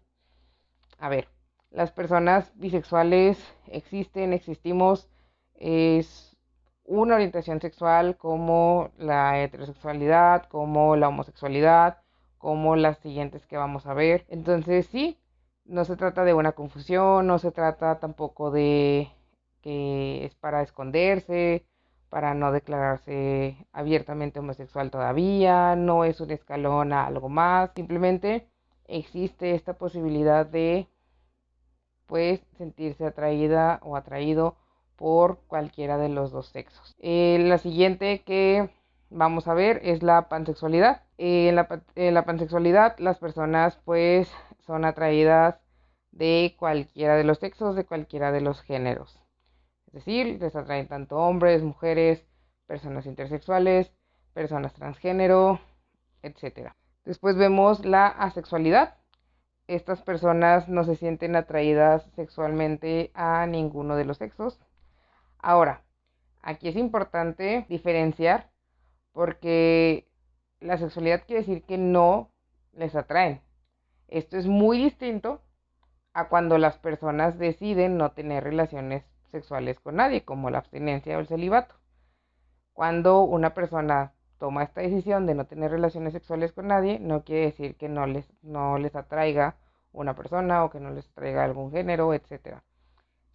a 0.99 1.09
ver, 1.09 1.27
las 1.75 1.91
personas 1.91 2.53
bisexuales 2.55 3.37
existen, 3.67 4.31
existimos, 4.31 5.09
es 5.55 6.37
una 6.85 7.15
orientación 7.15 7.59
sexual 7.59 8.15
como 8.15 8.91
la 8.97 9.43
heterosexualidad, 9.43 10.45
como 10.45 10.95
la 10.95 11.09
homosexualidad, 11.09 11.97
como 12.37 12.77
las 12.77 12.99
siguientes 12.99 13.45
que 13.45 13.57
vamos 13.57 13.87
a 13.87 13.93
ver. 13.93 14.25
Entonces 14.29 14.85
sí, 14.85 15.19
no 15.65 15.83
se 15.83 15.97
trata 15.97 16.23
de 16.23 16.33
una 16.33 16.53
confusión, 16.53 17.27
no 17.27 17.39
se 17.39 17.51
trata 17.51 17.99
tampoco 17.99 18.51
de 18.51 19.09
que 19.61 20.23
es 20.23 20.33
para 20.35 20.61
esconderse, 20.61 21.65
para 22.09 22.33
no 22.35 22.53
declararse 22.53 23.57
abiertamente 23.73 24.39
homosexual 24.39 24.91
todavía, 24.91 25.75
no 25.75 26.05
es 26.05 26.21
un 26.21 26.31
escalón 26.31 26.93
a 26.93 27.05
algo 27.05 27.27
más, 27.27 27.71
simplemente 27.75 28.47
existe 28.87 29.55
esta 29.55 29.73
posibilidad 29.73 30.45
de 30.45 30.87
pues 32.07 32.41
sentirse 32.57 33.05
atraída 33.05 33.79
o 33.83 33.95
atraído 33.95 34.55
por 34.95 35.39
cualquiera 35.47 35.97
de 35.97 36.09
los 36.09 36.31
dos 36.31 36.47
sexos. 36.47 36.95
Eh, 36.99 37.37
la 37.41 37.57
siguiente 37.57 38.23
que 38.23 38.69
vamos 39.09 39.47
a 39.47 39.53
ver 39.53 39.81
es 39.83 40.03
la 40.03 40.29
pansexualidad. 40.29 41.03
Eh, 41.17 41.49
en, 41.49 41.55
la, 41.55 41.83
en 41.95 42.13
la 42.13 42.25
pansexualidad 42.25 42.97
las 42.99 43.17
personas 43.19 43.77
pues 43.85 44.31
son 44.65 44.85
atraídas 44.85 45.59
de 46.11 46.55
cualquiera 46.57 47.15
de 47.15 47.23
los 47.23 47.39
sexos, 47.39 47.75
de 47.75 47.85
cualquiera 47.85 48.31
de 48.31 48.41
los 48.41 48.61
géneros. 48.61 49.19
Es 49.87 49.93
decir, 49.93 50.39
les 50.39 50.55
atraen 50.55 50.87
tanto 50.87 51.17
hombres, 51.17 51.61
mujeres, 51.61 52.25
personas 52.65 53.05
intersexuales, 53.05 53.91
personas 54.33 54.73
transgénero, 54.73 55.59
etc. 56.21 56.71
Después 57.05 57.37
vemos 57.37 57.85
la 57.85 58.07
asexualidad. 58.07 58.95
Estas 59.67 60.01
personas 60.03 60.69
no 60.69 60.83
se 60.83 60.95
sienten 60.95 61.35
atraídas 61.35 62.03
sexualmente 62.15 63.11
a 63.15 63.45
ninguno 63.47 63.95
de 63.95 64.05
los 64.05 64.17
sexos. 64.17 64.59
Ahora, 65.39 65.83
aquí 66.43 66.67
es 66.67 66.75
importante 66.75 67.65
diferenciar 67.67 68.51
porque 69.11 70.07
la 70.59 70.77
sexualidad 70.77 71.23
quiere 71.25 71.41
decir 71.41 71.63
que 71.63 71.77
no 71.77 72.31
les 72.73 72.95
atraen. 72.95 73.41
Esto 74.07 74.37
es 74.37 74.45
muy 74.45 74.77
distinto 74.77 75.41
a 76.13 76.29
cuando 76.29 76.57
las 76.57 76.77
personas 76.77 77.39
deciden 77.39 77.97
no 77.97 78.11
tener 78.11 78.43
relaciones 78.43 79.03
sexuales 79.31 79.79
con 79.79 79.95
nadie, 79.95 80.23
como 80.23 80.49
la 80.49 80.59
abstinencia 80.59 81.17
o 81.17 81.19
el 81.19 81.27
celibato. 81.27 81.75
Cuando 82.73 83.21
una 83.21 83.53
persona 83.53 84.13
toma 84.45 84.61
esta 84.61 84.81
decisión 84.81 85.25
de 85.25 85.33
no 85.33 85.47
tener 85.47 85.71
relaciones 85.71 86.13
sexuales 86.13 86.53
con 86.53 86.67
nadie, 86.67 86.99
no 86.99 87.23
quiere 87.23 87.47
decir 87.47 87.75
que 87.77 87.89
no 87.89 88.05
les, 88.05 88.31
no 88.43 88.77
les 88.77 88.95
atraiga 88.95 89.55
una 89.91 90.13
persona 90.15 90.63
o 90.63 90.69
que 90.69 90.79
no 90.79 90.91
les 90.91 91.09
atraiga 91.09 91.43
algún 91.43 91.71
género, 91.71 92.13
etc. 92.13 92.59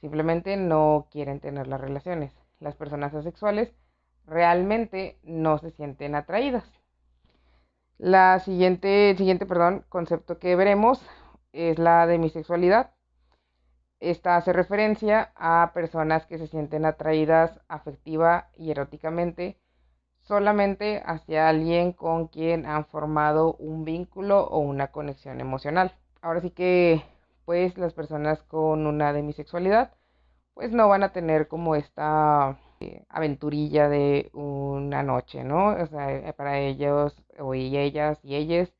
Simplemente 0.01 0.57
no 0.57 1.09
quieren 1.11 1.41
tener 1.41 1.67
las 1.67 1.81
relaciones. 1.81 2.33
Las 2.61 2.77
personas 2.77 3.13
asexuales 3.13 3.75
realmente 4.25 5.19
no 5.25 5.59
se 5.59 5.73
sienten 5.73 6.15
atraídas. 6.15 6.63
La 7.99 8.39
siguiente, 8.39 9.13
siguiente 9.19 9.47
perdón, 9.47 9.85
concepto 9.89 10.39
que 10.39 10.55
veremos 10.55 11.05
es 11.53 11.81
la 11.81 12.07
demisexualidad. 12.07 12.93
Esta 13.99 14.37
hace 14.37 14.53
referencia 14.53 15.33
a 15.35 15.73
personas 15.75 16.25
que 16.27 16.39
se 16.39 16.47
sienten 16.47 16.85
atraídas 16.85 17.61
afectiva 17.67 18.49
y 18.57 18.71
eróticamente 18.71 19.59
solamente 20.31 21.03
hacia 21.05 21.49
alguien 21.49 21.93
con 21.93 22.29
quien 22.29 22.65
han 22.65 22.87
formado 22.87 23.55
un 23.55 23.85
vínculo 23.85 24.45
o 24.45 24.61
una 24.61 24.93
conexión 24.93 25.41
emocional. 25.41 25.93
Ahora 26.23 26.41
sí 26.41 26.51
que, 26.51 27.03
pues, 27.45 27.77
las 27.77 27.95
personas 27.95 28.41
con 28.45 28.87
una 28.87 29.13
demisexualidad, 29.13 29.93
pues 30.55 30.71
no 30.71 30.89
van 30.89 31.03
a 31.03 31.13
tener 31.13 31.49
como 31.49 31.75
esta 31.75 32.61
eh, 32.79 33.05
aventurilla 33.09 33.89
de 33.89 34.31
una 34.33 35.03
noche, 35.03 35.43
¿no? 35.43 35.71
O 35.71 35.87
sea, 35.87 36.13
eh, 36.13 36.33
para 36.35 36.61
ellos 36.61 37.21
o 37.41 37.55
ellas 37.55 38.21
y 38.23 38.37
ellas 38.37 38.73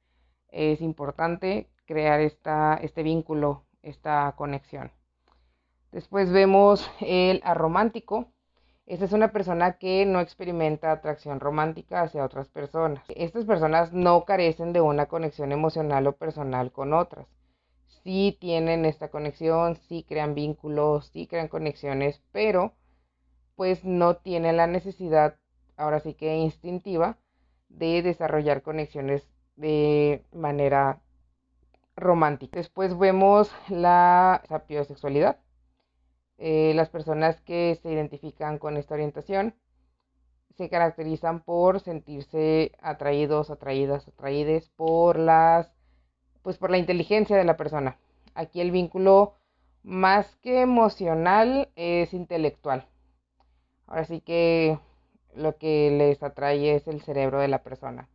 es 0.51 0.81
importante 0.81 1.69
crear 1.85 2.21
esta, 2.21 2.79
este 2.81 3.03
vínculo, 3.03 3.65
esta 3.83 4.33
conexión. 4.37 4.93
Después 5.91 6.31
vemos 6.31 6.89
el 7.01 7.41
aromántico. 7.45 8.29
Esta 8.91 9.05
es 9.05 9.13
una 9.13 9.31
persona 9.31 9.79
que 9.79 10.05
no 10.05 10.19
experimenta 10.19 10.91
atracción 10.91 11.39
romántica 11.39 12.03
hacia 12.03 12.25
otras 12.25 12.49
personas. 12.49 13.05
Estas 13.15 13.45
personas 13.45 13.93
no 13.93 14.25
carecen 14.25 14.73
de 14.73 14.81
una 14.81 15.07
conexión 15.07 15.53
emocional 15.53 16.09
o 16.09 16.17
personal 16.17 16.73
con 16.73 16.93
otras. 16.93 17.29
Sí 18.03 18.37
tienen 18.41 18.85
esta 18.85 19.07
conexión, 19.09 19.77
sí 19.77 20.05
crean 20.09 20.35
vínculos, 20.35 21.07
sí 21.07 21.29
crean 21.29 21.47
conexiones, 21.47 22.21
pero 22.33 22.75
pues 23.55 23.85
no 23.85 24.17
tienen 24.17 24.57
la 24.57 24.67
necesidad, 24.67 25.37
ahora 25.77 26.01
sí 26.01 26.15
que 26.15 26.39
instintiva, 26.39 27.17
de 27.69 28.03
desarrollar 28.03 28.61
conexiones 28.61 29.31
de 29.55 30.25
manera 30.33 31.01
romántica. 31.95 32.59
Después 32.59 32.99
vemos 32.99 33.53
la 33.69 34.43
sapiosexualidad. 34.49 35.39
Eh, 36.43 36.73
las 36.75 36.89
personas 36.89 37.39
que 37.43 37.79
se 37.83 37.93
identifican 37.93 38.59
con 38.59 38.79
esta 38.79 38.95
orientación 38.95 39.55
se 40.57 40.71
caracterizan 40.71 41.43
por 41.43 41.81
sentirse 41.81 42.73
atraídos, 42.81 43.51
atraídas, 43.51 44.09
atraídes 44.09 44.71
por 44.71 45.19
las, 45.19 45.71
pues 46.43 46.57
por 46.57 46.71
la 46.71 46.79
inteligencia 46.79 47.37
de 47.37 47.45
la 47.45 47.59
persona. 47.59 47.99
Aquí 48.35 48.63
el 48.63 48.71
vínculo 48.71 49.35
más 49.83 50.35
que 50.37 50.63
emocional 50.63 51.69
es 51.77 52.15
intelectual. 52.15 52.87
Ahora 53.87 54.07
sí 54.07 54.23
que 54.23 54.79
lo 55.35 55.59
que 55.59 55.91
les 55.91 56.23
atrae 56.23 56.75
es 56.75 56.89
el 56.89 57.03
cerebro 57.03 57.39
de 57.41 57.49
la 57.49 57.63
persona, 57.63 58.09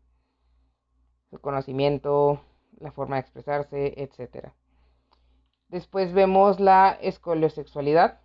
su 1.29 1.39
conocimiento, 1.39 2.41
la 2.79 2.91
forma 2.91 3.17
de 3.17 3.21
expresarse, 3.21 3.93
etc. 3.97 4.51
Después 5.75 6.13
vemos 6.13 6.61
la 6.61 6.97
escoliosexualidad. 7.01 8.21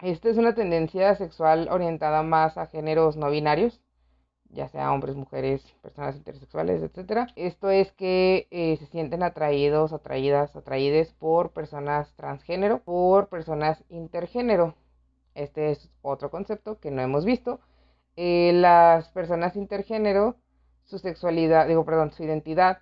Esta 0.00 0.30
es 0.30 0.38
una 0.38 0.54
tendencia 0.54 1.14
sexual 1.14 1.68
orientada 1.70 2.22
más 2.22 2.56
a 2.56 2.64
géneros 2.64 3.18
no 3.18 3.28
binarios, 3.28 3.82
ya 4.48 4.66
sea 4.68 4.90
hombres, 4.90 5.16
mujeres, 5.16 5.62
personas 5.82 6.16
intersexuales, 6.16 6.82
etc. 6.82 7.28
Esto 7.36 7.68
es 7.68 7.92
que 7.92 8.48
eh, 8.50 8.78
se 8.78 8.86
sienten 8.86 9.22
atraídos, 9.22 9.92
atraídas, 9.92 10.56
atraídes 10.56 11.12
por 11.12 11.50
personas 11.50 12.10
transgénero, 12.16 12.78
por 12.84 13.28
personas 13.28 13.84
intergénero. 13.90 14.76
Este 15.34 15.72
es 15.72 15.90
otro 16.00 16.30
concepto 16.30 16.80
que 16.80 16.90
no 16.90 17.02
hemos 17.02 17.26
visto. 17.26 17.60
Eh, 18.16 18.52
las 18.54 19.10
personas 19.10 19.56
intergénero, 19.56 20.36
su 20.84 20.98
sexualidad, 20.98 21.68
digo, 21.68 21.84
perdón, 21.84 22.12
su 22.12 22.24
identidad 22.24 22.78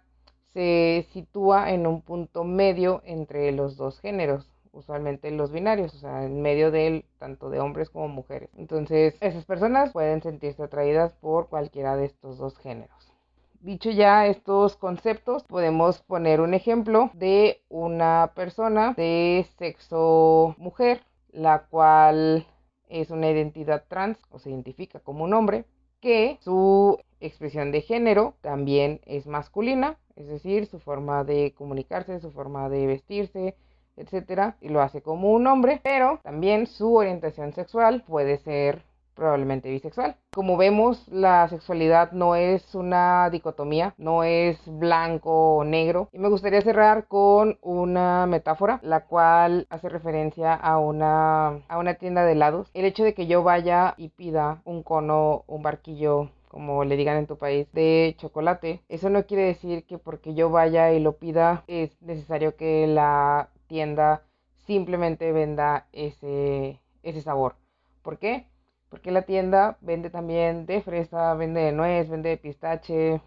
se 0.52 1.07
sitúa 1.12 1.73
en 1.73 1.87
un 1.87 2.02
punto 2.02 2.45
medio 2.45 3.02
entre 3.05 3.52
los 3.52 3.76
dos 3.76 4.00
géneros, 4.00 4.50
usualmente 4.73 5.31
los 5.31 5.52
binarios, 5.52 5.95
o 5.95 5.99
sea, 5.99 6.25
en 6.25 6.43
medio 6.43 6.71
de 6.71 7.05
tanto 7.19 7.50
de 7.50 7.61
hombres 7.61 7.90
como 7.90 8.09
mujeres. 8.09 8.50
Entonces, 8.57 9.17
esas 9.21 9.45
personas 9.45 9.93
pueden 9.93 10.23
sentirse 10.23 10.62
atraídas 10.62 11.12
por 11.14 11.49
cualquiera 11.49 11.97
de 11.97 12.07
estos 12.07 12.38
dos 12.38 12.57
géneros. 12.59 13.12
Dicho 13.61 13.90
ya 13.90 14.26
estos 14.26 14.76
conceptos, 14.76 15.43
podemos 15.43 16.00
poner 16.02 16.40
un 16.40 16.55
ejemplo 16.55 17.11
de 17.14 17.61
una 17.69 18.33
persona 18.37 18.95
de 18.97 19.45
sexo 19.59 20.55
mujer, 20.59 21.02
la 21.33 21.67
cual 21.67 22.47
es 22.88 23.11
una 23.11 23.31
identidad 23.31 23.85
trans 23.88 24.17
o 24.31 24.38
se 24.38 24.50
identifica 24.50 25.00
como 25.00 25.25
un 25.25 25.35
hombre, 25.35 25.64
que 26.00 26.38
su 26.40 27.00
expresión 27.21 27.73
de 27.73 27.83
género 27.83 28.35
también 28.40 29.00
es 29.07 29.26
masculina, 29.26 29.99
es 30.19 30.27
decir, 30.27 30.67
su 30.67 30.81
forma 30.81 31.25
de 31.25 31.55
comunicarse, 31.57 32.21
su 32.21 32.33
forma 32.33 32.69
de 32.69 32.87
vestirse, 32.87 33.55
etcétera, 33.97 34.57
y 34.61 34.69
lo 34.69 34.81
hace 34.81 35.01
como 35.01 35.33
un 35.33 35.47
hombre, 35.47 35.81
pero 35.83 36.21
también 36.23 36.67
su 36.67 36.95
orientación 36.95 37.53
sexual 37.53 38.03
puede 38.07 38.39
ser 38.39 38.83
probablemente 39.15 39.69
bisexual. 39.69 40.17
Como 40.33 40.57
vemos, 40.57 41.07
la 41.09 41.49
sexualidad 41.49 42.13
no 42.13 42.37
es 42.37 42.75
una 42.75 43.29
dicotomía, 43.31 43.95
no 43.99 44.23
es 44.23 44.59
blanco 44.67 45.57
o 45.57 45.65
negro. 45.65 46.09
Y 46.13 46.19
me 46.19 46.29
gustaría 46.29 46.63
cerrar 46.63 47.09
con 47.09 47.59
una 47.61 48.27
metáfora, 48.27 48.79
la 48.83 49.07
cual 49.07 49.67
hace 49.71 49.89
referencia 49.89 50.55
a 50.55 50.79
una, 50.79 51.64
a 51.69 51.79
una 51.79 51.95
tienda 51.95 52.25
de 52.25 52.33
helados. 52.33 52.71
El 52.75 52.85
hecho 52.85 53.03
de 53.03 53.14
que 53.14 53.27
yo 53.27 53.42
vaya 53.42 53.95
y 53.97 54.11
pida 54.11 54.62
un 54.64 54.85
cono, 54.85 55.42
un 55.49 55.62
barquillo 55.64 56.31
como 56.49 56.85
le 56.85 56.97
digan 56.97 57.17
en 57.19 57.27
tu 57.27 57.39
país, 57.39 57.71
de 57.73 58.15
chocolate. 58.19 58.83
Eso 58.89 59.11
no 59.11 59.27
quiere 59.27 59.45
decir 59.45 59.85
que 59.87 59.99
porque 59.99 60.35
yo 60.35 60.51
vaya 60.51 60.93
y 60.93 61.01
lo 61.01 61.19
pida 61.19 61.65
es 61.67 62.01
necesario 62.03 62.57
que 62.57 62.87
la 62.87 63.51
tienda 63.67 64.23
simplemente 64.67 65.33
venda 65.33 65.89
ese, 65.93 66.81
ese 67.03 67.23
sabor. 67.23 67.57
¿Por 68.03 68.19
qué? 68.19 68.47
Porque 68.89 69.11
la 69.11 69.23
tienda 69.23 69.79
vende 69.81 70.11
también 70.11 70.67
de 70.67 70.81
fresa, 70.83 71.35
vende 71.35 71.61
de 71.61 71.73
nuez, 71.73 72.09
vende 72.09 72.31
de 72.31 72.37
pistache, 72.39 73.21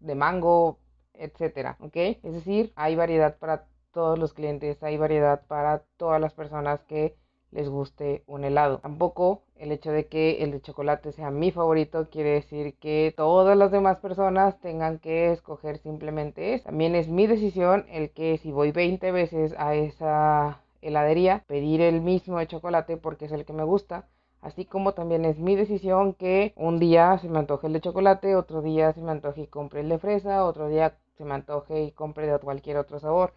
de 0.00 0.14
mango, 0.14 0.78
etcétera, 1.14 1.76
¿ok? 1.80 1.96
Es 1.96 2.32
decir, 2.32 2.72
hay 2.76 2.96
variedad 2.96 3.38
para 3.38 3.66
todos 3.92 4.18
los 4.18 4.32
clientes, 4.32 4.82
hay 4.82 4.96
variedad 4.96 5.46
para 5.46 5.84
todas 5.96 6.20
las 6.20 6.34
personas 6.34 6.82
que 6.84 7.16
les 7.52 7.68
guste 7.68 8.24
un 8.26 8.44
helado. 8.44 8.78
Tampoco 8.78 9.42
el 9.56 9.70
hecho 9.70 9.92
de 9.92 10.08
que 10.08 10.42
el 10.42 10.50
de 10.50 10.60
chocolate 10.60 11.12
sea 11.12 11.30
mi 11.30 11.52
favorito 11.52 12.08
quiere 12.10 12.30
decir 12.30 12.76
que 12.78 13.14
todas 13.16 13.56
las 13.56 13.70
demás 13.70 13.98
personas 13.98 14.58
tengan 14.60 14.98
que 14.98 15.30
escoger 15.30 15.78
simplemente 15.78 16.54
eso. 16.54 16.64
También 16.64 16.96
es 16.96 17.08
mi 17.08 17.28
decisión 17.28 17.86
el 17.88 18.10
que 18.10 18.38
si 18.38 18.50
voy 18.50 18.72
20 18.72 19.12
veces 19.12 19.54
a 19.56 19.74
esa 19.76 20.62
heladería, 20.80 21.44
pedir 21.46 21.80
el 21.80 22.00
mismo 22.00 22.38
de 22.38 22.48
chocolate 22.48 22.96
porque 22.96 23.26
es 23.26 23.32
el 23.32 23.44
que 23.44 23.52
me 23.52 23.62
gusta 23.62 24.08
Así 24.42 24.64
como 24.64 24.92
también 24.92 25.24
es 25.24 25.38
mi 25.38 25.54
decisión 25.54 26.14
que 26.14 26.52
un 26.56 26.80
día 26.80 27.16
se 27.18 27.28
me 27.28 27.38
antoje 27.38 27.68
el 27.68 27.72
de 27.74 27.80
chocolate, 27.80 28.34
otro 28.34 28.60
día 28.60 28.92
se 28.92 29.00
me 29.00 29.12
antoje 29.12 29.42
y 29.42 29.46
compre 29.46 29.80
el 29.80 29.88
de 29.88 30.00
fresa, 30.00 30.44
otro 30.44 30.66
día 30.68 30.98
se 31.16 31.24
me 31.24 31.34
antoje 31.34 31.84
y 31.84 31.92
compre 31.92 32.26
de 32.26 32.38
cualquier 32.40 32.76
otro 32.76 32.98
sabor. 32.98 33.34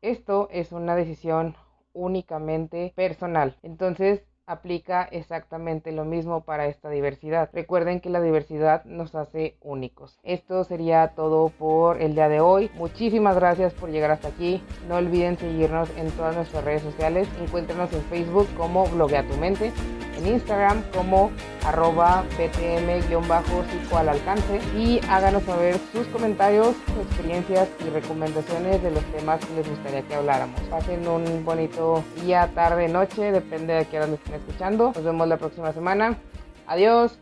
Esto 0.00 0.48
es 0.50 0.72
una 0.72 0.96
decisión 0.96 1.54
únicamente 1.92 2.92
personal. 2.96 3.56
Entonces, 3.62 4.22
aplica 4.46 5.04
exactamente 5.04 5.92
lo 5.92 6.04
mismo 6.04 6.44
para 6.44 6.66
esta 6.66 6.90
diversidad. 6.90 7.50
Recuerden 7.52 8.00
que 8.00 8.10
la 8.10 8.20
diversidad 8.20 8.84
nos 8.84 9.14
hace 9.14 9.56
únicos. 9.60 10.18
Esto 10.22 10.64
sería 10.64 11.12
todo 11.14 11.48
por 11.48 12.00
el 12.00 12.14
día 12.14 12.28
de 12.28 12.40
hoy. 12.40 12.70
Muchísimas 12.74 13.36
gracias 13.36 13.72
por 13.72 13.90
llegar 13.90 14.10
hasta 14.10 14.28
aquí. 14.28 14.62
No 14.88 14.96
olviden 14.96 15.38
seguirnos 15.38 15.88
en 15.96 16.10
todas 16.12 16.36
nuestras 16.36 16.64
redes 16.64 16.82
sociales. 16.82 17.28
Encuéntrenos 17.40 17.92
en 17.92 18.02
Facebook 18.02 18.48
como 18.56 18.86
Bloguea 18.86 19.26
tu 19.26 19.36
Mente 19.36 19.72
en 20.22 20.34
Instagram 20.34 20.82
como 20.94 21.30
arroba 21.64 22.24
ptm-psico 22.36 23.96
al 23.96 24.08
alcance 24.08 24.60
y 24.76 25.00
háganos 25.08 25.42
saber 25.44 25.78
sus 25.92 26.06
comentarios, 26.08 26.74
experiencias 27.00 27.68
y 27.84 27.90
recomendaciones 27.90 28.82
de 28.82 28.90
los 28.90 29.04
temas 29.06 29.44
que 29.44 29.54
les 29.54 29.68
gustaría 29.68 30.02
que 30.02 30.14
habláramos. 30.14 30.60
Pasen 30.62 31.06
un 31.06 31.44
bonito 31.44 32.04
día, 32.22 32.50
tarde, 32.54 32.88
noche, 32.88 33.32
depende 33.32 33.74
de 33.74 33.84
qué 33.86 33.98
hora 33.98 34.06
lo 34.06 34.14
estén 34.14 34.34
escuchando. 34.34 34.92
Nos 34.94 35.04
vemos 35.04 35.28
la 35.28 35.36
próxima 35.36 35.72
semana. 35.72 36.16
Adiós. 36.66 37.18